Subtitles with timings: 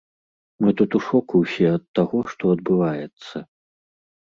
[0.63, 3.45] Мы тут у шоку ўсе ад таго, што адбываецца.